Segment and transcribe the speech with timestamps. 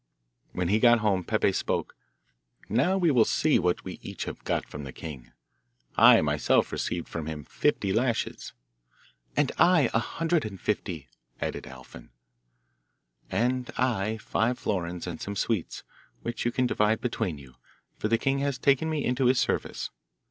[0.53, 1.93] When he got home Peppe spoke:
[2.67, 5.31] 'Now we will see what we each have got from the king.
[5.95, 8.53] I myself received from him fifty lashes.'
[9.37, 11.07] 'And I a hundred and fifty,'
[11.39, 12.09] added Alfin.
[13.29, 15.83] 'And I five florins and some sweets,
[16.23, 17.53] which you can divide between you,
[17.99, 19.91] for the king has taken me into his service.